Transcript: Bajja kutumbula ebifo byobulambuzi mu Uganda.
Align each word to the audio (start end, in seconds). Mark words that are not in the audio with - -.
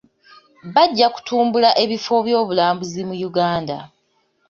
Bajja 0.73 1.07
kutumbula 1.15 1.69
ebifo 1.83 2.15
byobulambuzi 2.25 3.01
mu 3.09 3.15
Uganda. 3.29 3.77